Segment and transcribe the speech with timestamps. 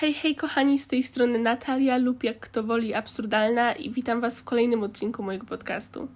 [0.00, 4.40] Hej, hej kochani, z tej strony Natalia lub jak kto woli absurdalna i witam Was
[4.40, 6.08] w kolejnym odcinku mojego podcastu.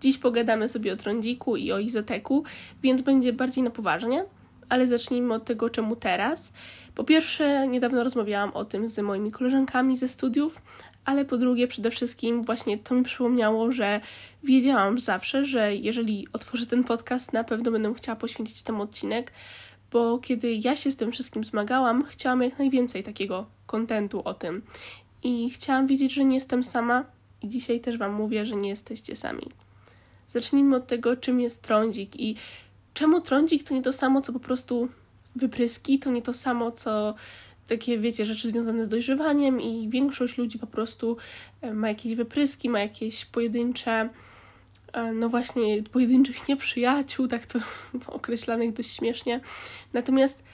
[0.00, 2.44] Dziś pogadamy sobie o trądziku i o izoteku,
[2.82, 4.24] więc będzie bardziej na poważnie,
[4.68, 6.52] ale zacznijmy od tego, czemu teraz.
[6.94, 10.62] Po pierwsze, niedawno rozmawiałam o tym z moimi koleżankami ze studiów,
[11.04, 14.00] ale po drugie, przede wszystkim właśnie to mi przypomniało, że
[14.42, 19.32] wiedziałam zawsze, że jeżeli otworzę ten podcast, na pewno będę chciała poświęcić temu odcinek,
[19.94, 24.62] bo kiedy ja się z tym wszystkim zmagałam, chciałam jak najwięcej takiego kontentu o tym.
[25.22, 27.04] I chciałam wiedzieć, że nie jestem sama,
[27.42, 29.50] i dzisiaj też Wam mówię, że nie jesteście sami.
[30.28, 32.36] Zacznijmy od tego, czym jest trądzik i
[32.94, 34.88] czemu trądzik to nie to samo, co po prostu
[35.36, 37.14] wypryski, to nie to samo, co
[37.66, 41.16] takie, wiecie, rzeczy związane z dojrzewaniem i większość ludzi po prostu
[41.60, 44.08] e, ma jakieś wypryski, ma jakieś pojedyncze
[45.14, 47.58] no właśnie pojedynczych nieprzyjaciół, tak to
[48.06, 49.40] określanych dość śmiesznie.
[49.92, 50.44] Natomiast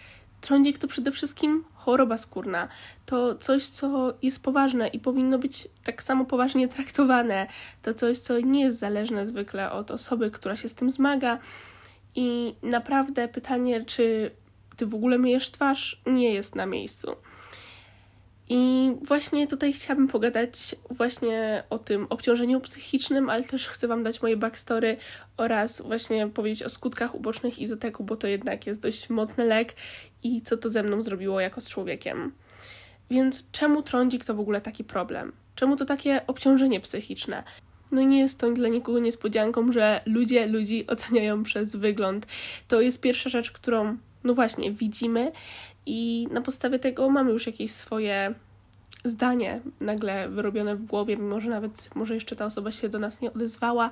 [0.40, 2.68] trądzik to przede wszystkim choroba skórna.
[3.06, 7.46] To coś, co jest poważne i powinno być tak samo poważnie traktowane.
[7.82, 11.38] To coś, co nie jest zależne zwykle od osoby, która się z tym zmaga.
[12.14, 14.30] I naprawdę pytanie, czy
[14.76, 17.16] ty w ogóle myjesz twarz, nie jest na miejscu.
[18.52, 24.22] I właśnie tutaj chciałabym pogadać właśnie o tym obciążeniu psychicznym, ale też chcę Wam dać
[24.22, 24.96] moje backstory
[25.36, 29.74] oraz właśnie powiedzieć o skutkach ubocznych izoteku, bo to jednak jest dość mocny lek
[30.22, 32.32] i co to ze mną zrobiło jako z człowiekiem.
[33.10, 35.32] Więc czemu trądzik to w ogóle taki problem?
[35.54, 37.42] Czemu to takie obciążenie psychiczne?
[37.92, 42.26] No nie jest to dla nikogo niespodzianką, że ludzie ludzi oceniają przez wygląd.
[42.68, 45.32] To jest pierwsza rzecz, którą no właśnie widzimy
[45.86, 48.34] i na podstawie tego mamy już jakieś swoje
[49.04, 53.20] zdanie nagle wyrobione w głowie, mimo że nawet może jeszcze ta osoba się do nas
[53.20, 53.90] nie odezwała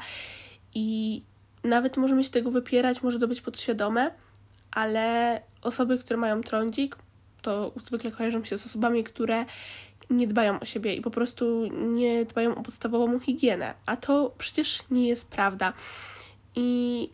[0.74, 1.22] i
[1.64, 4.10] nawet możemy się tego wypierać, może to być podświadome,
[4.70, 6.96] ale osoby, które mają trądzik,
[7.42, 9.44] to zwykle kojarzą się z osobami, które
[10.10, 14.78] nie dbają o siebie i po prostu nie dbają o podstawową higienę, a to przecież
[14.90, 15.72] nie jest prawda.
[16.54, 17.10] I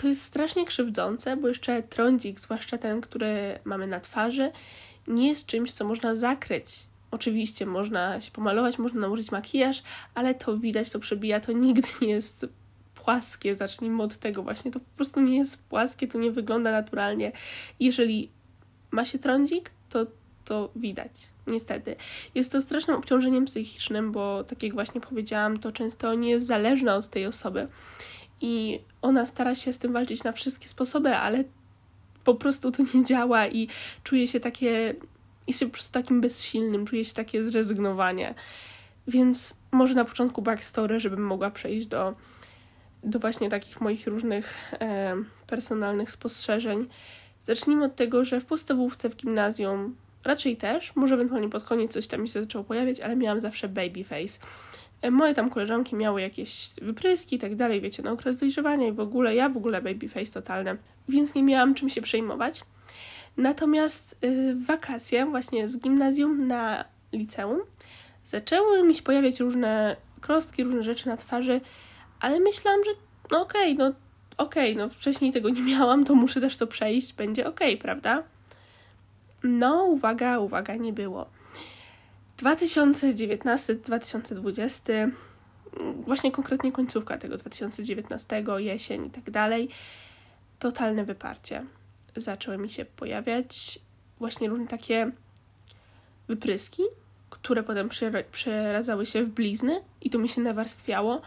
[0.00, 4.52] to jest strasznie krzywdzące, bo jeszcze trądzik, zwłaszcza ten, który mamy na twarzy,
[5.08, 6.66] nie jest czymś, co można zakryć.
[7.10, 9.82] Oczywiście można się pomalować, można nałożyć makijaż,
[10.14, 12.46] ale to widać, to przebija, to nigdy nie jest
[12.94, 13.54] płaskie.
[13.54, 14.70] Zacznijmy od tego właśnie.
[14.70, 17.32] To po prostu nie jest płaskie, to nie wygląda naturalnie.
[17.80, 18.30] Jeżeli
[18.90, 20.06] ma się trądzik, to
[20.44, 21.12] to widać.
[21.46, 21.96] Niestety.
[22.34, 26.94] Jest to strasznym obciążeniem psychicznym, bo tak jak właśnie powiedziałam, to często nie jest zależne
[26.94, 27.68] od tej osoby
[28.40, 31.44] i ona stara się z tym walczyć na wszystkie sposoby, ale
[32.24, 33.68] po prostu to nie działa i
[34.04, 34.94] czuje się takie,
[35.46, 38.34] jest się po prostu takim bezsilnym, czuje się takie zrezygnowanie.
[39.08, 42.14] Więc może na początku backstory, żebym mogła przejść do,
[43.04, 46.88] do właśnie takich moich różnych e, personalnych spostrzeżeń.
[47.42, 52.06] Zacznijmy od tego, że w podstawówce, w gimnazjum raczej też, może ewentualnie pod koniec coś
[52.06, 54.38] tam mi się zaczęło pojawiać, ale miałam zawsze baby face.
[55.02, 58.92] E, moje tam koleżanki miały jakieś wypryski i tak dalej, wiecie, na okres dojrzewania i
[58.92, 60.76] w ogóle, ja w ogóle babyface totalne,
[61.08, 62.60] więc nie miałam czym się przejmować.
[63.36, 67.58] Natomiast yy, wakacje właśnie z gimnazjum na liceum
[68.24, 71.60] zaczęły mi się pojawiać różne krostki, różne rzeczy na twarzy,
[72.20, 72.90] ale myślałam, że
[73.30, 73.94] no okej, okay, no
[74.36, 77.82] okej, okay, no wcześniej tego nie miałam, to muszę też to przejść, będzie okej, okay,
[77.82, 78.22] prawda?
[79.42, 81.26] No, uwaga, uwaga, nie było.
[82.42, 85.10] 2019-2020,
[86.04, 89.68] właśnie konkretnie końcówka tego 2019, jesień i tak dalej,
[90.58, 91.64] totalne wyparcie.
[92.16, 93.78] Zaczęły mi się pojawiać
[94.18, 95.10] właśnie różne takie
[96.28, 96.82] wypryski,
[97.30, 97.88] które potem
[98.32, 101.22] przeradzały się w blizny i to mi się nawarstwiało,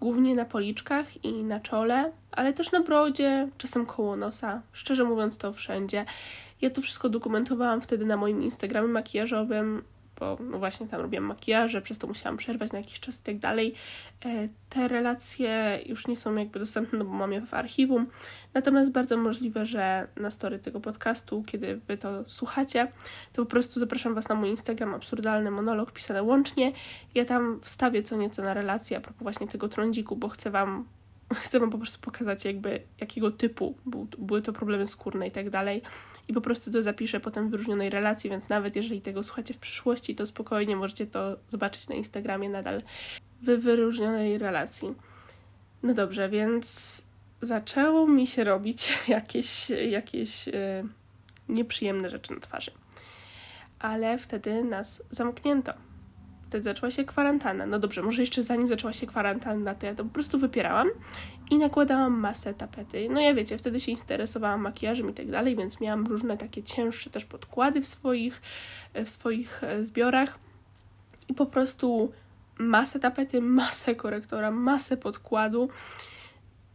[0.00, 4.62] głównie na policzkach i na czole, ale też na brodzie, czasem koło nosa.
[4.72, 6.04] Szczerze mówiąc, to wszędzie.
[6.60, 9.82] Ja to wszystko dokumentowałam wtedy na moim Instagramie makijażowym
[10.20, 13.38] bo no właśnie tam robiłam makijaże, przez to musiałam przerwać na jakiś czas i tak
[13.38, 13.74] dalej.
[14.24, 18.06] E, te relacje już nie są jakby dostępne, no bo mam je w archiwum.
[18.54, 22.92] Natomiast bardzo możliwe, że na story tego podcastu, kiedy wy to słuchacie,
[23.32, 26.72] to po prostu zapraszam was na mój Instagram absurdalny monolog pisane łącznie.
[27.14, 30.84] Ja tam wstawię co nieco na relacje a propos właśnie tego trądziku, bo chcę wam
[31.34, 35.50] chcę wam po prostu pokazać jakby jakiego typu był, były to problemy skórne i tak
[35.50, 35.82] dalej
[36.28, 39.58] i po prostu to zapiszę potem w wyróżnionej relacji, więc nawet jeżeli tego słuchacie w
[39.58, 42.82] przyszłości, to spokojnie możecie to zobaczyć na Instagramie nadal
[43.42, 44.94] w wyróżnionej relacji.
[45.82, 47.06] No dobrze, więc
[47.40, 50.52] zaczęło mi się robić jakieś, jakieś yy,
[51.48, 52.70] nieprzyjemne rzeczy na twarzy.
[53.78, 55.72] Ale wtedy nas zamknięto.
[56.54, 57.66] Wtedy zaczęła się kwarantanna.
[57.66, 60.88] No dobrze, może jeszcze zanim zaczęła się kwarantanna, to ja to po prostu wypierałam
[61.50, 63.08] i nakładałam masę tapety.
[63.10, 67.10] No ja wiecie, wtedy się interesowałam makijażem i tak dalej, więc miałam różne takie cięższe
[67.10, 68.42] też podkłady w swoich,
[69.04, 70.38] w swoich e, zbiorach
[71.28, 72.12] i po prostu
[72.58, 75.68] masę tapety, masę korektora, masę podkładu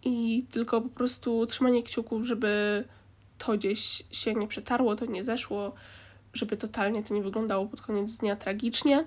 [0.04, 2.84] i tylko po prostu trzymanie kciuków, żeby
[3.38, 5.74] to gdzieś się nie przetarło, to nie zeszło,
[6.34, 9.06] żeby totalnie to nie wyglądało pod koniec dnia tragicznie.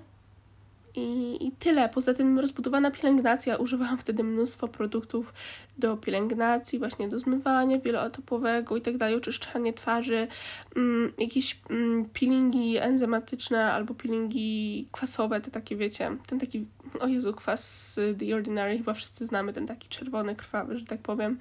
[0.95, 1.89] I, I tyle.
[1.89, 3.55] Poza tym rozbudowana pielęgnacja.
[3.55, 5.33] Używałam wtedy mnóstwo produktów
[5.77, 10.27] do pielęgnacji, właśnie do zmywania wieloetapowego i tak dalej, oczyszczanie twarzy,
[10.75, 16.65] mm, jakieś mm, peelingi enzymatyczne albo peelingi kwasowe, te takie wiecie, ten taki,
[16.99, 21.37] o Jezu, kwas The Ordinary, chyba wszyscy znamy, ten taki czerwony, krwawy, że tak powiem.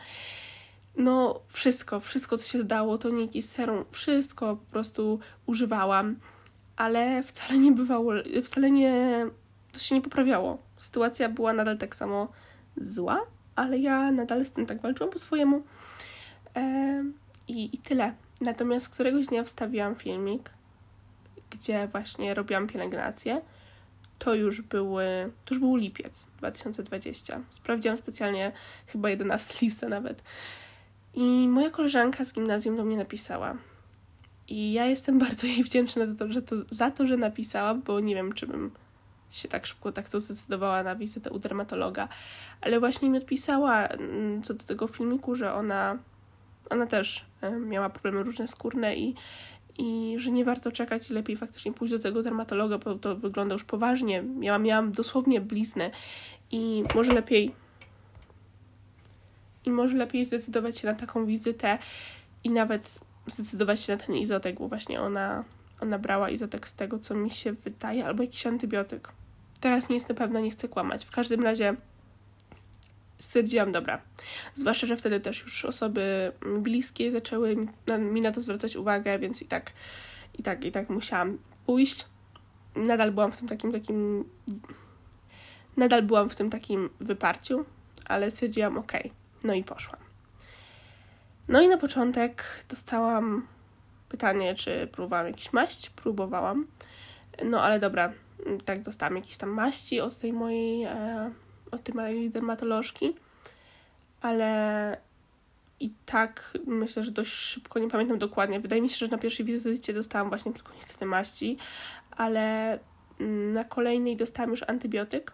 [0.97, 6.17] No, wszystko, wszystko, co się dało, toniki, serum, wszystko po prostu używałam,
[6.77, 8.13] ale wcale nie bywało,
[8.43, 9.27] wcale nie
[9.73, 10.59] to się nie poprawiało.
[10.77, 12.29] Sytuacja była nadal tak samo
[12.77, 13.21] zła,
[13.57, 15.63] ale ja nadal z tym tak walczyłam po swojemu.
[16.57, 17.05] E,
[17.49, 18.15] i, I tyle.
[18.41, 20.51] Natomiast któregoś dnia wstawiłam filmik,
[21.51, 23.43] gdzie właśnie robiłam pielęgnację.
[24.19, 25.05] To już były,
[25.45, 27.41] to już był lipiec 2020.
[27.51, 28.53] Sprawdziłam specjalnie
[28.87, 30.23] chyba 11 lipca nawet.
[31.15, 33.57] I moja koleżanka z gimnazjum do mnie napisała.
[34.49, 38.01] I ja jestem bardzo jej wdzięczna za to, że to, za to, że napisała, bo
[38.01, 38.71] nie wiem, czy bym
[39.33, 42.09] się tak szybko tak to zdecydowała na wizytę u dermatologa,
[42.61, 45.99] ale właśnie mi odpisała mm, co do tego filmiku, że ona,
[46.71, 47.25] ona też
[47.61, 49.15] miała problemy różne skórne i,
[49.79, 53.53] i że nie warto czekać i lepiej faktycznie pójść do tego dermatologa, bo to wygląda
[53.53, 54.23] już poważnie.
[54.23, 55.91] Miałam, miałam dosłownie bliznę
[56.51, 57.55] i może lepiej
[59.65, 61.79] i może lepiej zdecydować się na taką wizytę
[62.45, 65.45] i nawet zdecydować się na ten izotek, bo właśnie ona,
[65.81, 69.09] ona brała izotek z tego, co mi się wydaje, albo jakiś antybiotyk.
[69.63, 71.05] Teraz nie jestem pewna, nie chcę kłamać.
[71.05, 71.77] W każdym razie
[73.19, 74.01] stwierdziłam, dobra.
[74.55, 77.57] Zwłaszcza, że wtedy też już osoby bliskie zaczęły
[77.99, 79.73] mi na to zwracać uwagę, więc i tak,
[80.39, 82.07] i tak, i tak musiałam pójść.
[82.77, 84.25] Nadal byłam w tym takim, takim,
[85.77, 87.65] nadal byłam w tym takim wyparciu,
[88.05, 88.93] ale stwierdziłam, ok,
[89.45, 90.01] no i poszłam.
[91.49, 93.47] No i na początek dostałam
[94.09, 95.91] pytanie, czy próbowałam jakiś maść.
[95.91, 96.67] Próbowałam.
[97.45, 98.13] No ale dobra,
[98.65, 101.31] tak dostałam jakieś tam maści od tej mojej, e,
[101.71, 103.15] od tej mojej dermatolożki,
[104.21, 104.97] ale
[105.81, 108.61] i tak myślę, że dość szybko, nie pamiętam dokładnie.
[108.61, 111.57] Wydaje mi się, że na pierwszej wizycie dostałam właśnie tylko niestety maści,
[112.11, 112.79] ale
[113.21, 115.33] mm, na kolejnej dostałam już antybiotyk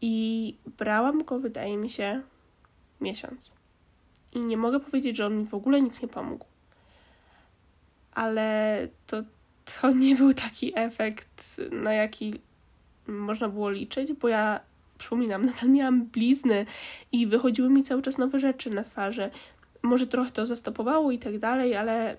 [0.00, 2.22] i brałam go, wydaje mi się,
[3.00, 3.52] miesiąc.
[4.32, 6.46] I nie mogę powiedzieć, że on mi w ogóle nic nie pomógł.
[8.14, 9.22] Ale to
[9.80, 12.40] to nie był taki efekt, na jaki
[13.06, 14.60] można było liczyć, bo ja
[14.98, 16.66] przypominam, nadal miałam blizny
[17.12, 19.30] i wychodziły mi cały czas nowe rzeczy na twarzy.
[19.82, 22.16] Może trochę to zastopowało i tak dalej, ale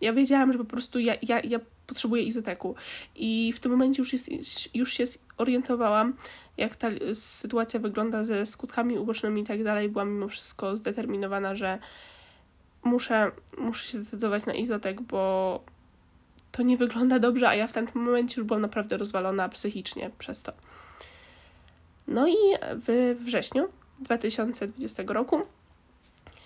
[0.00, 2.74] ja wiedziałam, że po prostu ja, ja, ja potrzebuję izoteku.
[3.16, 4.30] I w tym momencie już, jest,
[4.74, 5.04] już się
[5.38, 6.14] orientowałam,
[6.56, 9.88] jak ta sytuacja wygląda ze skutkami ubocznymi i tak dalej.
[9.88, 11.78] Byłam mimo wszystko zdeterminowana, że
[12.84, 15.64] muszę, muszę się zdecydować na izotek, bo
[16.52, 20.42] to nie wygląda dobrze, a ja w tamtym momencie już byłam naprawdę rozwalona psychicznie przez
[20.42, 20.52] to.
[22.08, 22.36] No i
[22.86, 23.68] w wrześniu
[24.00, 25.42] 2020 roku,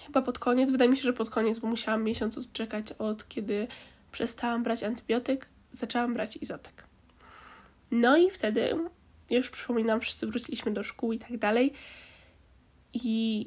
[0.07, 3.69] chyba pod koniec, wydaje mi się, że pod koniec, bo musiałam miesiąc odczekać od kiedy
[4.13, 6.85] przestałam brać antybiotyk, zaczęłam brać izotek.
[7.91, 8.77] No i wtedy,
[9.31, 11.73] już przypominam, wszyscy wróciliśmy do szkół i tak dalej.
[12.93, 13.47] I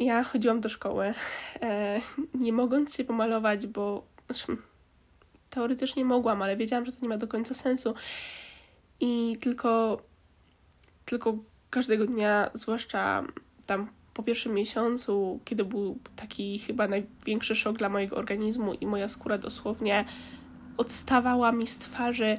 [0.00, 1.14] ja chodziłam do szkoły,
[1.62, 2.00] e,
[2.34, 4.56] nie mogąc się pomalować, bo znaczy,
[5.54, 7.94] teoretycznie mogłam, ale wiedziałam, że to nie ma do końca sensu.
[9.00, 10.02] I tylko,
[11.04, 11.38] tylko
[11.70, 13.24] każdego dnia, zwłaszcza
[13.66, 19.08] tam po pierwszym miesiącu, kiedy był taki chyba największy szok dla mojego organizmu i moja
[19.08, 20.04] skóra dosłownie
[20.76, 22.38] odstawała mi z twarzy.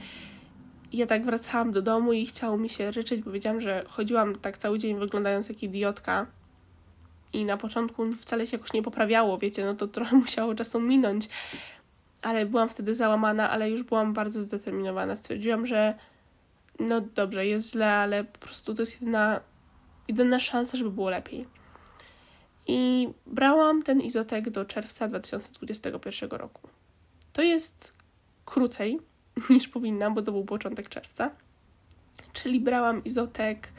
[0.93, 4.57] Ja tak wracałam do domu i chciało mi się ryczeć, bo wiedziałam, że chodziłam tak
[4.57, 6.25] cały dzień wyglądając jak idiotka.
[7.33, 11.29] I na początku wcale się jakoś nie poprawiało, wiecie, no to trochę musiało czasu minąć
[12.25, 15.15] ale byłam wtedy załamana, ale już byłam bardzo zdeterminowana.
[15.15, 15.95] Stwierdziłam, że
[16.79, 19.39] no dobrze, jest źle, ale po prostu to jest jedyna,
[20.07, 21.45] jedyna szansa, żeby było lepiej.
[22.67, 26.69] I brałam ten izotek do czerwca 2021 roku.
[27.33, 27.93] To jest
[28.45, 28.99] krócej
[29.49, 31.31] niż powinnam, bo to był początek czerwca.
[32.33, 33.69] Czyli brałam izotek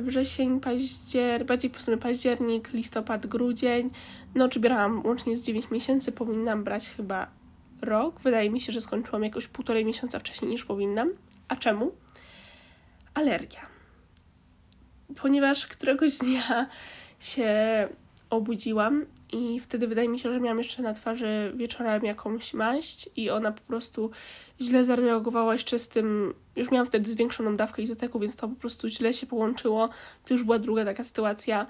[0.00, 3.90] wrzesień, październik, bardziej w październik, listopad, grudzień.
[4.34, 7.37] No, czy brałam łącznie z 9 miesięcy, powinnam brać chyba
[7.82, 8.20] rok.
[8.20, 11.10] Wydaje mi się, że skończyłam jakoś półtorej miesiąca wcześniej niż powinnam.
[11.48, 11.92] A czemu?
[13.14, 13.66] Alergia.
[15.22, 16.68] Ponieważ któregoś dnia
[17.20, 17.48] się
[18.30, 23.30] obudziłam i wtedy wydaje mi się, że miałam jeszcze na twarzy wieczorem jakąś maść i
[23.30, 24.10] ona po prostu
[24.60, 28.88] źle zareagowała jeszcze z tym, już miałam wtedy zwiększoną dawkę izoteku, więc to po prostu
[28.88, 29.88] źle się połączyło.
[30.24, 31.66] To już była druga taka sytuacja.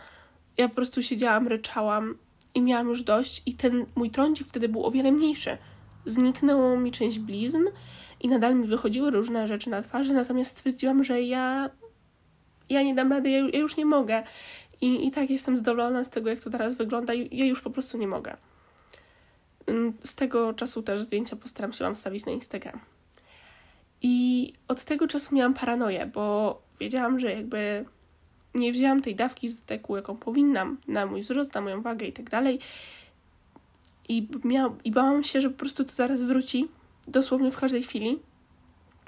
[0.57, 2.19] Ja po prostu siedziałam, ryczałam
[2.55, 5.59] i miałam już dość i ten mój trądzik wtedy był o wiele mniejszy.
[6.07, 7.65] Zniknęło mi część blizn
[8.21, 11.71] i nadal mi wychodziły różne rzeczy na twarzy, natomiast stwierdziłam, że ja
[12.69, 14.23] ja nie dam rady, ja, ja już nie mogę.
[14.81, 17.15] I, I tak jestem zadowolona z tego, jak to teraz wygląda.
[17.15, 18.37] Ja już po prostu nie mogę.
[19.67, 22.81] Mm, z tego czasu też zdjęcia postaram się Wam stawić na Instagram.
[24.03, 27.85] I od tego czasu miałam paranoję, bo wiedziałam, że jakby
[28.55, 32.13] nie wzięłam tej dawki z deku, jaką powinnam, na mój wzrost, na moją wagę i
[32.13, 32.59] tak dalej.
[34.09, 36.69] I, miał, I bałam się, że po prostu to zaraz wróci,
[37.09, 38.19] dosłownie w każdej chwili.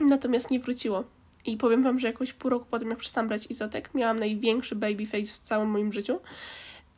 [0.00, 1.04] Natomiast nie wróciło.
[1.46, 5.06] I powiem Wam, że jakoś pół roku potem, jak przestałam brać izotek, miałam największy baby
[5.06, 6.20] face w całym moim życiu.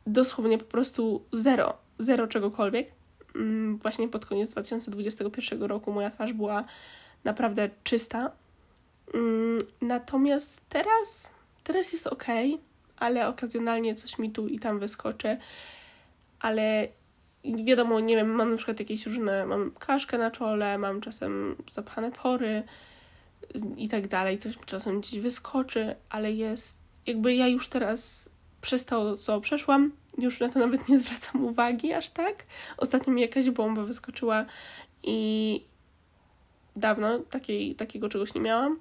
[0.07, 2.91] Dosłownie po prostu zero, zero czegokolwiek.
[3.35, 6.63] Mm, właśnie pod koniec 2021 roku moja twarz była
[7.23, 8.31] naprawdę czysta.
[9.13, 11.31] Mm, natomiast teraz,
[11.63, 12.25] teraz jest ok,
[12.97, 15.37] ale okazjonalnie coś mi tu i tam wyskoczy.
[16.39, 16.87] Ale
[17.43, 22.11] wiadomo, nie wiem, mam na przykład jakieś różne, mam kaszkę na czole, mam czasem zapchane
[22.11, 22.63] pory,
[23.77, 28.29] i tak dalej, coś czasem gdzieś wyskoczy, ale jest, jakby ja już teraz
[28.61, 32.45] przez to, co przeszłam, już na to nawet nie zwracam uwagi aż tak.
[32.77, 34.45] Ostatnio mi jakaś bomba wyskoczyła
[35.03, 35.61] i
[36.75, 38.79] dawno takiej, takiego czegoś nie miałam.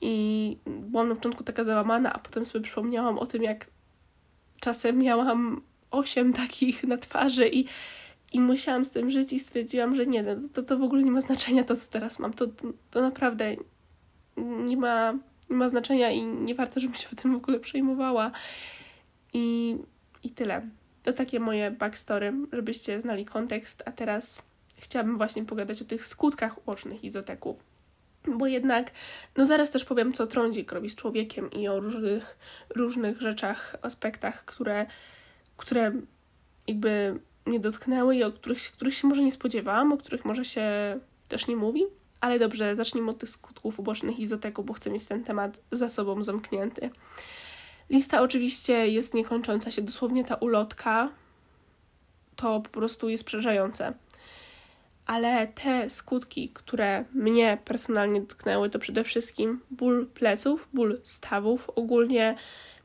[0.00, 3.66] I byłam na początku taka załamana, a potem sobie przypomniałam o tym, jak
[4.60, 7.64] czasem miałam osiem takich na twarzy i
[8.32, 11.10] i musiałam z tym żyć i stwierdziłam, że nie, no, to, to w ogóle nie
[11.10, 12.32] ma znaczenia to, co teraz mam.
[12.32, 12.46] To,
[12.90, 13.56] to, naprawdę
[14.36, 15.12] nie ma,
[15.50, 18.30] nie ma znaczenia i nie warto, żebym się tym w ogóle przejmowała.
[19.32, 19.76] I,
[20.22, 20.68] i tyle.
[21.02, 24.42] To takie moje backstory, żebyście znali kontekst, a teraz
[24.76, 27.58] chciałabym właśnie pogadać o tych skutkach ubocznych izoteku.
[28.28, 28.90] Bo jednak,
[29.36, 32.38] no zaraz też powiem, co trądzik robi z człowiekiem i o różnych,
[32.76, 34.86] różnych rzeczach, aspektach, które,
[35.62, 35.92] które
[36.66, 40.62] jakby mnie dotknęły i o których, których się może nie spodziewałam, o których może się
[41.28, 41.84] też nie mówi.
[42.20, 46.22] Ale dobrze, zacznijmy od tych skutków ubocznych izoteku, bo chcę mieć ten temat za sobą
[46.22, 46.90] zamknięty.
[47.90, 51.08] Lista oczywiście jest niekończąca się, dosłownie ta ulotka
[52.36, 53.92] to po prostu jest przerażające.
[55.06, 62.36] Ale te skutki, które mnie personalnie dotknęły, to przede wszystkim ból pleców, ból stawów, ogólnie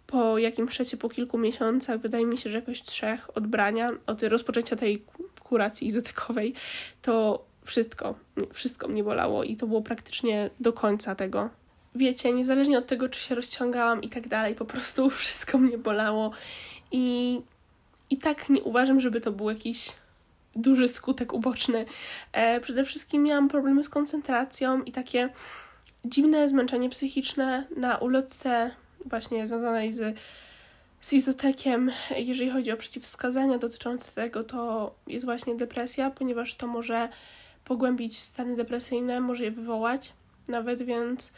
[0.08, 4.76] po jakimś przecie po kilku miesiącach, wydaje mi się, że jakoś trzech odbrania, od rozpoczęcia
[4.76, 5.06] tej
[5.44, 6.54] kuracji izotekowej,
[7.02, 8.16] to wszystko,
[8.54, 11.50] wszystko mnie bolało i to było praktycznie do końca tego.
[11.96, 16.32] Wiecie, niezależnie od tego, czy się rozciągałam i tak dalej, po prostu wszystko mnie bolało
[16.92, 17.40] i,
[18.10, 19.92] i tak nie uważam, żeby to był jakiś
[20.56, 21.86] duży skutek uboczny.
[22.32, 25.30] E, przede wszystkim miałam problemy z koncentracją i takie
[26.06, 28.72] dziwne zmęczenie psychiczne na ulotce
[29.10, 30.18] właśnie związanej z,
[31.02, 37.10] z izotekiem, jeżeli chodzi o przeciwwskazania dotyczące tego, to jest właśnie depresja, ponieważ to może
[37.66, 40.14] pogłębić stany depresyjne, może je wywołać
[40.48, 41.34] nawet, więc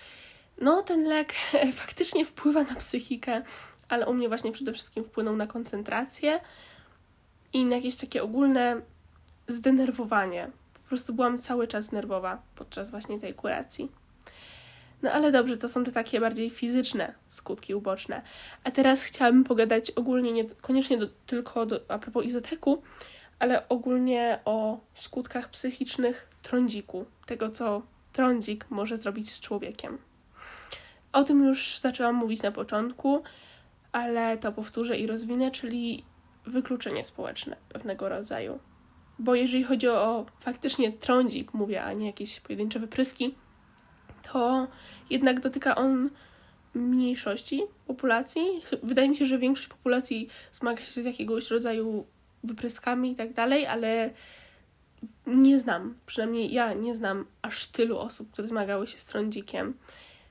[0.62, 1.34] no ten lek
[1.82, 3.42] faktycznie wpływa na psychikę,
[3.90, 6.40] ale u mnie właśnie przede wszystkim wpłynął na koncentrację
[7.54, 8.82] i na jakieś takie ogólne
[9.48, 10.52] zdenerwowanie.
[10.74, 13.92] Po prostu byłam cały czas nerwowa podczas właśnie tej kuracji.
[15.02, 18.22] No ale dobrze, to są te takie bardziej fizyczne skutki uboczne.
[18.64, 22.82] A teraz chciałabym pogadać ogólnie, nie koniecznie do, tylko do, a propos izoteku,
[23.40, 27.82] ale ogólnie o skutkach psychicznych trądziku, tego co
[28.14, 29.98] trądzik może zrobić z człowiekiem.
[31.12, 33.24] O tym już zaczęłam mówić na początku,
[33.92, 36.04] ale to powtórzę i rozwinę, czyli
[36.46, 38.60] wykluczenie społeczne pewnego rodzaju.
[39.20, 43.36] Bo jeżeli chodzi o faktycznie trądzik, mówię, a nie jakieś pojedyncze wypryski,
[44.32, 44.68] to
[45.10, 46.10] jednak dotyka on
[46.74, 48.42] mniejszości populacji.
[48.84, 52.06] Wydaje mi się, że większość populacji zmaga się z jakiegoś rodzaju
[52.44, 54.10] wypryskami i tak dalej, ale
[55.28, 59.74] nie znam, przynajmniej ja nie znam aż tylu osób, które zmagały się z trądzikiem.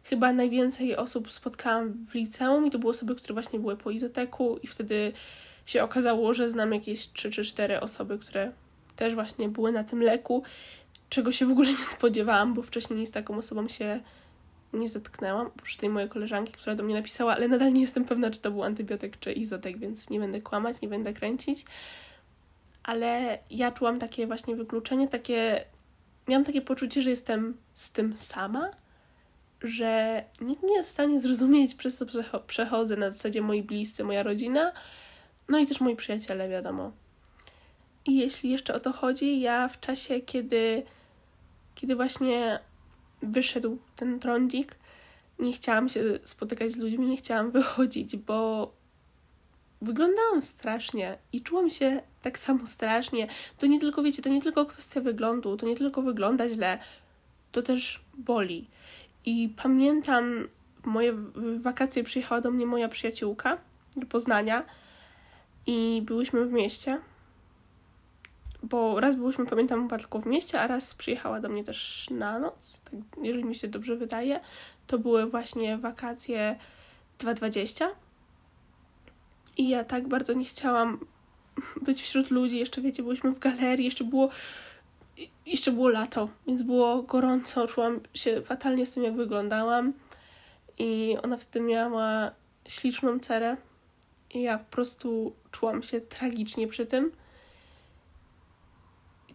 [0.05, 4.59] Chyba najwięcej osób spotkałam w liceum i to były osoby, które właśnie były po izoteku
[4.63, 5.13] i wtedy
[5.67, 8.53] się okazało, że znam jakieś 3 czy 4 osoby, które
[8.97, 10.43] też właśnie były na tym leku
[11.09, 14.01] czego się w ogóle nie spodziewałam, bo wcześniej z taką osobą się
[14.73, 18.31] nie zetknęłam, oprócz tej mojej koleżanki, która do mnie napisała, ale nadal nie jestem pewna,
[18.31, 21.65] czy to był antybiotyk, czy izotek, więc nie będę kłamać, nie będę kręcić.
[22.83, 25.65] ale ja czułam takie właśnie wykluczenie, takie.
[26.29, 28.71] Miałam takie poczucie, że jestem z tym sama,
[29.63, 32.07] że nikt nie jest w stanie zrozumieć, przez co
[32.47, 34.73] przechodzę na zasadzie moi bliscy, moja rodzina,
[35.49, 36.93] no i też moi przyjaciele, wiadomo.
[38.07, 40.83] I jeśli jeszcze o to chodzi, ja w czasie, kiedy,
[41.79, 42.61] kiedy właśnie
[43.23, 44.77] wyszedł ten trądzik,
[45.39, 48.73] nie chciałam się spotykać z ludźmi, nie chciałam wychodzić, bo
[49.83, 53.29] wyglądałam strasznie i czułam się tak samo strasznie.
[53.59, 56.79] To nie tylko, wiecie, to nie tylko kwestia wyglądu, to nie tylko wygląda źle,
[57.53, 58.67] to też boli.
[59.25, 60.49] I pamiętam,
[60.83, 61.15] w moje
[61.59, 63.59] wakacje przyjechała do mnie moja przyjaciółka
[63.97, 64.65] do Poznania
[65.67, 67.01] i byłyśmy w mieście.
[68.63, 72.39] Bo raz byłyśmy, pamiętam, chyba tylko w mieście, a raz przyjechała do mnie też na
[72.39, 74.41] noc, tak, jeżeli mi się dobrze wydaje.
[74.87, 76.59] To były właśnie wakacje
[77.19, 77.91] 2020.
[79.57, 80.99] I ja tak bardzo nie chciałam
[81.83, 82.59] być wśród ludzi.
[82.59, 84.31] Jeszcze wiecie, byliśmy w galerii, jeszcze było
[85.47, 89.93] jeszcze było lato, więc było gorąco, czułam się fatalnie z tym, jak wyglądałam.
[90.79, 92.31] I ona wtedy miała
[92.69, 93.57] śliczną cerę.
[94.35, 97.13] I ja po prostu czułam się tragicznie przy tym.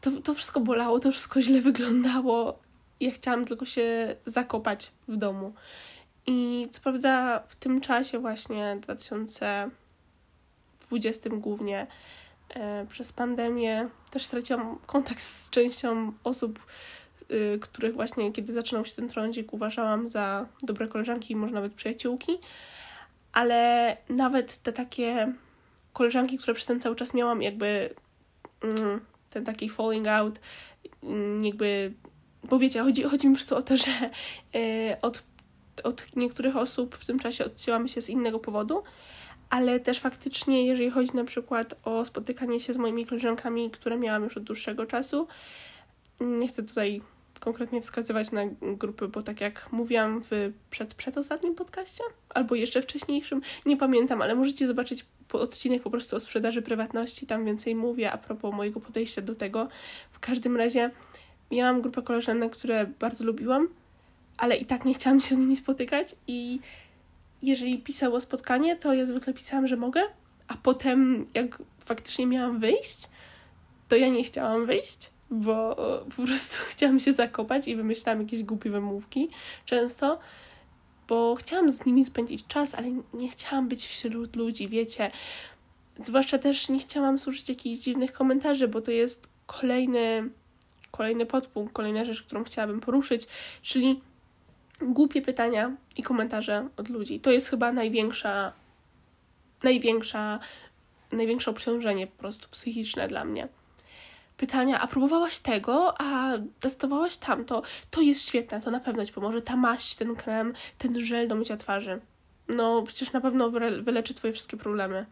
[0.07, 2.60] I to, to wszystko bolało, to wszystko źle wyglądało.
[3.00, 5.53] Ja chciałam tylko się zakopać w domu.
[6.27, 11.88] I co prawda w tym czasie właśnie 2020 głównie
[12.50, 16.60] E, przez pandemię też straciłam kontakt z częścią osób,
[17.31, 22.38] y, których właśnie kiedy zaczynał się ten trądzik uważałam za dobre koleżanki, może nawet przyjaciółki,
[23.33, 25.33] ale nawet te takie
[25.93, 27.95] koleżanki, które przez ten cały czas miałam, jakby
[28.62, 29.00] mm,
[29.33, 30.39] ten taki falling out,
[31.03, 31.93] mm, jakby,
[32.43, 33.91] bo wiecie, chodzi, chodzi mi po prostu o to, że
[34.55, 35.23] y, od,
[35.83, 38.83] od niektórych osób w tym czasie odcięłam się z innego powodu,
[39.49, 44.23] ale też faktycznie, jeżeli chodzi na przykład o spotykanie się z moimi koleżankami, które miałam
[44.23, 45.27] już od dłuższego czasu,
[46.19, 47.01] nie chcę tutaj
[47.39, 53.41] konkretnie wskazywać na grupy, bo tak jak mówiłam w przed, przedostatnim podcaście, albo jeszcze wcześniejszym,
[53.65, 55.05] nie pamiętam, ale możecie zobaczyć
[55.39, 59.67] odcinek po prostu o sprzedaży prywatności, tam więcej mówię a propos mojego podejścia do tego.
[60.11, 60.91] W każdym razie
[61.51, 63.67] miałam grupę koleżanek, które bardzo lubiłam,
[64.37, 66.59] ale i tak nie chciałam się z nimi spotykać i
[67.41, 70.01] jeżeli pisało spotkanie, to ja zwykle pisałam, że mogę,
[70.48, 73.09] a potem jak faktycznie miałam wyjść,
[73.87, 75.75] to ja nie chciałam wyjść, bo
[76.15, 79.29] po prostu chciałam się zakopać i wymyślałam jakieś głupie wymówki
[79.65, 80.19] często,
[81.07, 85.11] bo chciałam z nimi spędzić czas, ale nie chciałam być wśród ludzi, wiecie.
[86.00, 90.29] Zwłaszcza też nie chciałam słyszeć jakichś dziwnych komentarzy, bo to jest kolejny,
[90.92, 93.27] kolejny podpunkt, kolejna rzecz, którą chciałabym poruszyć,
[93.61, 94.01] czyli
[94.81, 97.20] głupie pytania i komentarze od ludzi.
[97.20, 98.53] To jest chyba największa,
[99.63, 100.39] największa,
[101.11, 103.48] największe obciążenie po prostu psychiczne dla mnie.
[104.44, 109.42] Pytania, a próbowałaś tego, a testowałaś tamto, to jest świetne, to na pewno ci pomoże.
[109.42, 112.01] Ta maść, ten krem, ten żel do mycia twarzy.
[112.48, 113.50] No, przecież na pewno
[113.82, 115.06] wyleczy twoje wszystkie problemy.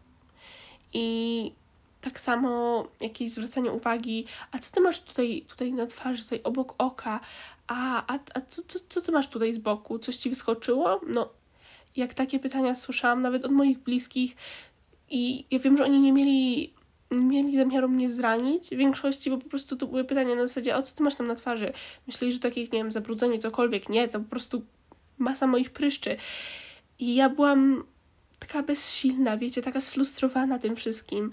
[0.92, 1.52] I
[2.00, 6.74] tak samo jakieś zwracanie uwagi, a co ty masz tutaj, tutaj na twarzy, tutaj obok
[6.78, 7.20] oka,
[7.66, 11.00] a, a, a co, co, co ty masz tutaj z boku, coś ci wyskoczyło?
[11.08, 11.28] No,
[11.96, 14.36] jak takie pytania słyszałam nawet od moich bliskich
[15.10, 16.72] i ja wiem, że oni nie mieli,
[17.12, 20.82] mieli zamiaru mnie zranić w większości, bo po prostu to były pytania na zasadzie, o
[20.82, 21.72] co ty masz tam na twarzy?
[22.06, 23.88] Myśleli, że takich, nie wiem, zabrudzenie, cokolwiek.
[23.88, 24.62] Nie, to po prostu
[25.18, 26.16] masa moich pryszczy.
[26.98, 27.84] I ja byłam
[28.38, 31.30] taka bezsilna, wiecie, taka sfrustrowana tym wszystkim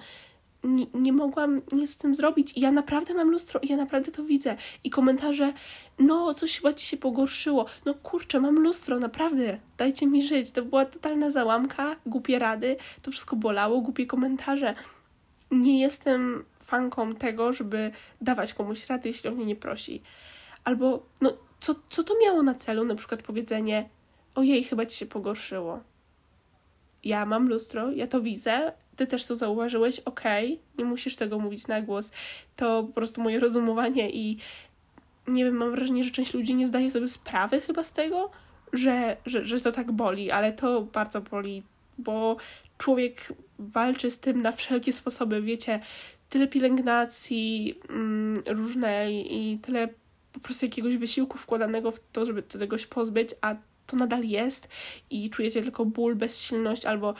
[0.63, 2.57] nie, nie mogłam nic z tym zrobić.
[2.57, 4.55] I ja naprawdę mam lustro ja naprawdę to widzę.
[4.83, 5.53] I komentarze,
[5.99, 7.65] no coś chyba ci się pogorszyło.
[7.85, 10.51] No kurczę, mam lustro, naprawdę, dajcie mi żyć.
[10.51, 14.75] To była totalna załamka, głupie rady, to wszystko bolało, głupie komentarze.
[15.51, 20.01] Nie jestem fanką tego, żeby dawać komuś rady, jeśli on mnie nie prosi.
[20.63, 22.85] Albo, no, co, co to miało na celu?
[22.85, 23.89] Na przykład powiedzenie,
[24.35, 25.79] ojej, chyba ci się pogorszyło
[27.03, 31.39] ja mam lustro, ja to widzę, ty też to zauważyłeś, okej, okay, nie musisz tego
[31.39, 32.11] mówić na głos.
[32.55, 34.37] To po prostu moje rozumowanie i
[35.27, 38.31] nie wiem, mam wrażenie, że część ludzi nie zdaje sobie sprawy chyba z tego,
[38.73, 41.63] że, że, że to tak boli, ale to bardzo boli,
[41.99, 42.37] bo
[42.77, 45.79] człowiek walczy z tym na wszelkie sposoby, wiecie,
[46.29, 49.89] tyle pielęgnacji mm, różnej i tyle
[50.33, 52.43] po prostu jakiegoś wysiłku wkładanego w to, żeby
[52.77, 53.55] się pozbyć, a
[53.87, 54.67] to nadal jest
[55.09, 57.13] i czujecie tylko ból, bezsilność albo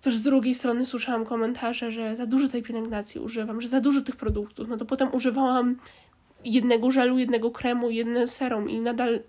[0.00, 4.00] też z drugiej strony słyszałam komentarze, że za dużo tej pielęgnacji używam, że za dużo
[4.00, 4.68] tych produktów.
[4.68, 5.76] No to potem używałam
[6.44, 9.20] jednego żelu, jednego kremu, jedne serum i nadal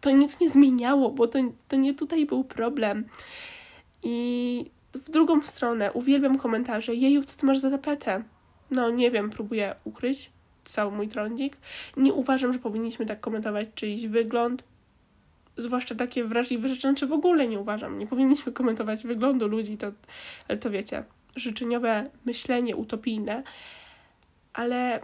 [0.00, 3.04] to nic nie zmieniało, bo to, to nie tutaj był problem.
[4.10, 8.22] I w drugą stronę uwielbiam komentarze, jeju, co ty masz za tapetę?
[8.70, 10.30] no nie wiem, próbuję ukryć
[10.64, 11.56] cały mój trądzik.
[11.96, 14.64] Nie uważam, że powinniśmy tak komentować czyjś wygląd,
[15.56, 17.98] zwłaszcza takie wrażliwe rzeczy, czy w ogóle nie uważam.
[17.98, 19.92] Nie powinniśmy komentować wyglądu ludzi, to,
[20.48, 21.04] ale to wiecie,
[21.36, 23.42] życzeniowe myślenie utopijne,
[24.52, 25.00] ale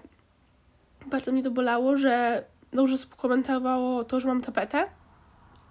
[1.06, 4.86] bardzo mnie to bolało, że dużo osób komentowało to, że mam tapetę,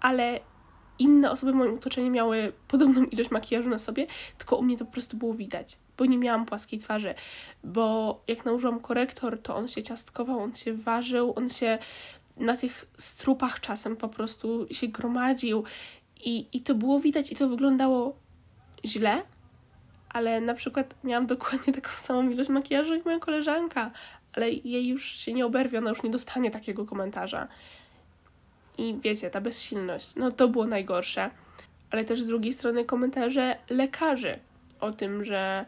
[0.00, 0.40] ale
[0.98, 4.06] inne osoby w moim otoczeniu miały podobną ilość makijażu na sobie,
[4.38, 7.14] tylko u mnie to po prostu było widać, bo nie miałam płaskiej twarzy,
[7.64, 11.78] bo jak nałożyłam korektor, to on się ciastkował, on się ważył, on się
[12.36, 15.64] na tych strupach czasem po prostu się gromadził
[16.24, 18.16] i, i to było widać i to wyglądało
[18.84, 19.22] źle,
[20.08, 23.90] ale na przykład miałam dokładnie taką samą ilość makijażu jak moja koleżanka,
[24.32, 27.48] ale jej już się nie oberwie, ona już nie dostanie takiego komentarza.
[28.78, 31.30] I wiecie, ta bezsilność, no to było najgorsze.
[31.90, 34.38] Ale też z drugiej strony komentarze lekarzy
[34.80, 35.66] o tym, że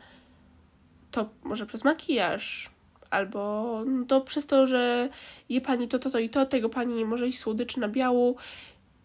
[1.11, 2.71] to może przez makijaż,
[3.11, 5.09] albo no to przez to, że
[5.49, 8.37] je pani to, to, to i to, tego pani może iść słodyczy na biału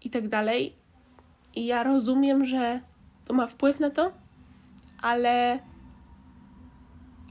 [0.03, 0.75] i tak dalej.
[1.55, 2.79] I ja rozumiem, że
[3.25, 4.11] to ma wpływ na to,
[5.01, 5.59] ale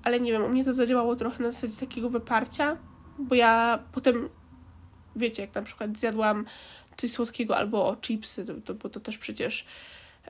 [0.02, 2.76] ale nie wiem, u mnie to zadziałało trochę na zasadzie takiego wyparcia,
[3.18, 4.28] bo ja potem,
[5.20, 6.44] wiecie, jak na przykład zjadłam
[6.96, 9.64] coś słodkiego albo chipsy, to, to, bo to też przecież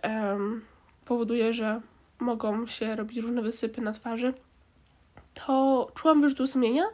[0.04, 0.64] um,
[1.04, 1.80] powoduje, że
[2.18, 4.34] mogą się robić różne wysypy na twarzy,
[5.34, 6.84] to czułam wyrzutu sumienia,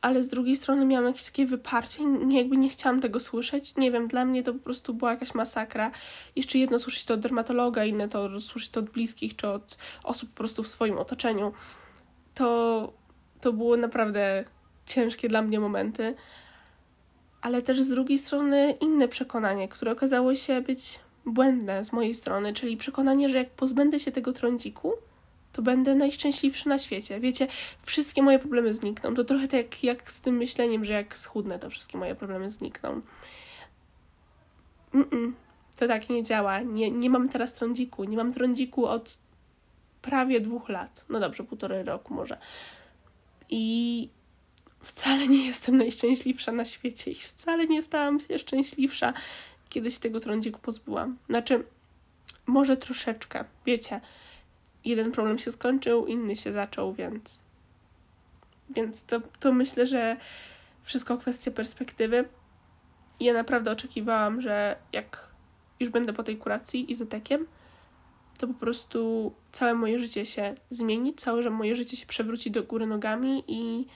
[0.00, 3.76] ale z drugiej strony miałam jakieś takie wyparcie, nie, jakby nie chciałam tego słyszeć.
[3.76, 5.90] Nie wiem, dla mnie to po prostu była jakaś masakra.
[6.36, 10.30] Jeszcze jedno słyszeć to od dermatologa, inne to słyszeć to od bliskich, czy od osób
[10.30, 11.52] po prostu w swoim otoczeniu
[12.34, 12.92] to,
[13.40, 14.44] to było naprawdę
[14.86, 16.14] ciężkie dla mnie momenty,
[17.40, 22.54] ale też z drugiej strony inne przekonanie, które okazało się być błędne z mojej strony,
[22.54, 24.92] czyli przekonanie, że jak pozbędę się tego trądziku,
[25.52, 27.20] to będę najszczęśliwszy na świecie.
[27.20, 27.46] Wiecie,
[27.80, 29.14] wszystkie moje problemy znikną.
[29.14, 33.00] To trochę tak jak z tym myśleniem, że jak schudnę, to wszystkie moje problemy znikną.
[34.94, 35.32] Mm-mm,
[35.76, 36.60] to tak nie działa.
[36.60, 38.04] Nie, nie mam teraz trądziku.
[38.04, 39.18] Nie mam trądziku od
[40.02, 41.04] prawie dwóch lat.
[41.08, 42.38] No dobrze, półtorej roku może.
[43.50, 44.08] I
[44.80, 49.12] wcale nie jestem najszczęśliwsza na świecie i wcale nie stałam się szczęśliwsza,
[49.68, 51.18] kiedy się tego trądziku pozbyłam.
[51.28, 51.64] Znaczy,
[52.46, 54.00] może troszeczkę, wiecie.
[54.84, 57.42] Jeden problem się skończył, inny się zaczął, więc.
[58.70, 60.16] Więc to, to myślę, że
[60.82, 62.28] wszystko kwestia perspektywy.
[63.20, 65.28] I ja naprawdę oczekiwałam, że jak
[65.80, 67.46] już będę po tej kuracji izotekiem,
[68.38, 72.86] to po prostu całe moje życie się zmieni, całe moje życie się przewróci do góry
[72.86, 73.86] nogami i,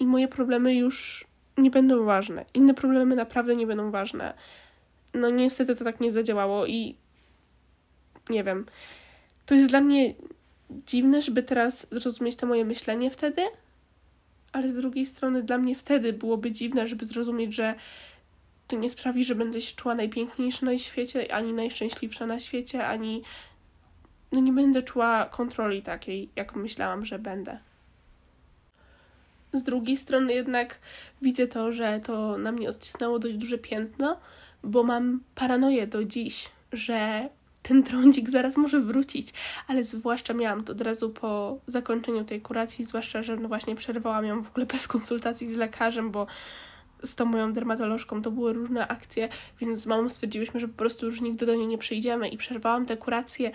[0.00, 1.26] i moje problemy już
[1.58, 2.44] nie będą ważne.
[2.54, 4.34] Inne problemy naprawdę nie będą ważne.
[5.14, 6.96] No niestety to tak nie zadziałało i
[8.30, 8.66] nie wiem.
[9.46, 10.14] To jest dla mnie
[10.86, 13.42] dziwne, żeby teraz zrozumieć to moje myślenie wtedy,
[14.52, 17.74] ale z drugiej strony dla mnie wtedy byłoby dziwne, żeby zrozumieć, że
[18.66, 23.22] to nie sprawi, że będę się czuła najpiękniejsza na świecie, ani najszczęśliwsza na świecie, ani
[24.32, 27.58] no nie będę czuła kontroli takiej, jak myślałam, że będę.
[29.52, 30.78] Z drugiej strony jednak
[31.22, 34.20] widzę to, że to na mnie odcisnęło dość duże piętno,
[34.62, 37.28] bo mam paranoję do dziś, że
[37.62, 39.32] ten trądzik zaraz może wrócić,
[39.68, 44.24] ale zwłaszcza miałam to od razu po zakończeniu tej kuracji, zwłaszcza, że no właśnie przerwałam
[44.24, 46.26] ją w ogóle bez konsultacji z lekarzem, bo
[47.02, 49.28] z tą moją dermatolożką to były różne akcje,
[49.60, 52.86] więc z mamą stwierdziłyśmy, że po prostu już nigdy do niej nie przyjdziemy i przerwałam
[52.86, 53.50] tę kurację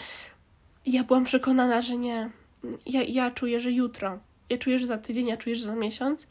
[0.86, 2.30] ja byłam przekonana, że nie.
[2.86, 4.20] Ja, ja czuję, że jutro.
[4.50, 6.28] Ja że za tydzień, ja czuję, że za miesiąc.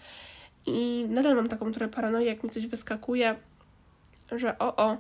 [0.66, 3.36] I nadal mam taką trochę paranoję, jak mi coś wyskakuje,
[4.32, 4.96] że o, o,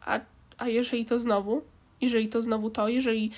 [0.00, 0.20] a,
[0.58, 1.62] a jeżeli to znowu,
[2.00, 3.30] jeżeli to znowu to, jeżeli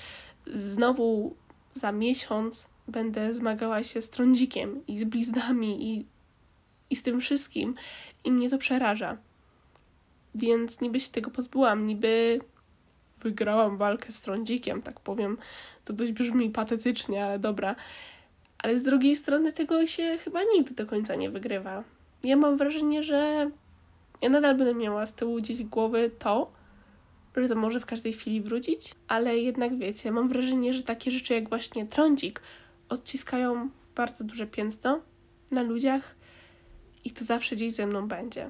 [0.53, 1.35] znowu
[1.73, 6.05] za miesiąc będę zmagała się z trądzikiem i z bliznami i,
[6.89, 7.75] i z tym wszystkim
[8.23, 9.17] i mnie to przeraża.
[10.35, 12.39] Więc niby się tego pozbyłam, niby
[13.19, 15.37] wygrałam walkę z trądzikiem, tak powiem.
[15.85, 17.75] To dość brzmi patetycznie, ale dobra.
[18.63, 21.83] Ale z drugiej strony tego się chyba nigdy do końca nie wygrywa.
[22.23, 23.51] Ja mam wrażenie, że
[24.21, 26.51] ja nadal będę miała z tyłu gdzieś głowy to,
[27.35, 31.33] że to może w każdej chwili wrócić, ale jednak wiecie, mam wrażenie, że takie rzeczy
[31.33, 32.41] jak właśnie trądzik
[32.89, 35.01] odciskają bardzo duże piętno
[35.51, 36.15] na ludziach
[37.05, 38.49] i to zawsze gdzieś ze mną będzie.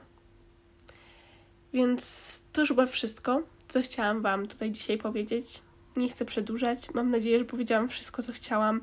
[1.73, 5.61] Więc to już chyba wszystko co chciałam Wam tutaj dzisiaj powiedzieć.
[5.95, 6.93] Nie chcę przedłużać.
[6.93, 8.81] Mam nadzieję, że powiedziałam wszystko, co chciałam.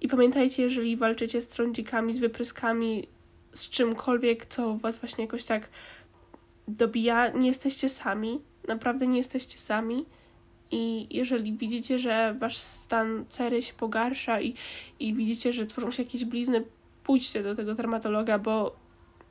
[0.00, 3.06] I pamiętajcie, jeżeli walczycie z trądzikami, z wypryskami,
[3.52, 5.68] z czymkolwiek, co Was właśnie jakoś tak
[6.68, 8.40] dobija, nie jesteście sami.
[8.68, 10.04] Naprawdę nie jesteście sami.
[10.70, 14.54] I jeżeli widzicie, że wasz stan cery się pogarsza i,
[15.00, 16.64] i widzicie, że tworzą się jakieś blizny,
[17.04, 18.76] pójdźcie do tego dermatologa, bo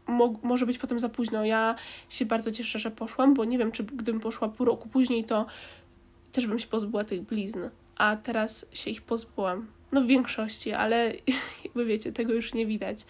[0.08, 1.46] mo może być potem za późno.
[1.46, 1.76] Ja
[2.10, 5.46] się bardzo cieszę, że poszłam, bo nie wiem, czy gdybym poszła pół roku później, to
[6.32, 7.60] też bym się pozbyła tych blizn.
[7.96, 9.68] A teraz się ich pozbyłam.
[9.92, 11.14] No w większości, ale
[11.66, 13.06] jakby wiecie, tego już nie widać.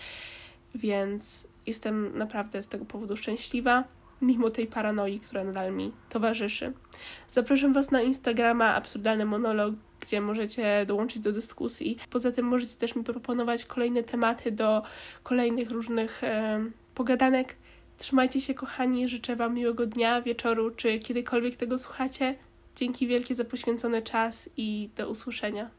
[0.75, 3.83] Więc jestem naprawdę z tego powodu szczęśliwa
[4.21, 6.73] mimo tej paranoi, która nadal mi towarzyszy.
[7.27, 11.97] Zapraszam Was na Instagrama Absurdalny Monolog, gdzie możecie dołączyć do dyskusji.
[12.09, 14.83] Poza tym możecie też mi proponować kolejne tematy do
[15.23, 16.65] kolejnych różnych e,
[16.95, 17.55] pogadanek.
[17.97, 19.07] Trzymajcie się, kochani.
[19.07, 22.35] Życzę Wam miłego dnia, wieczoru, czy kiedykolwiek tego słuchacie.
[22.75, 25.78] Dzięki wielkie za poświęcony czas i do usłyszenia.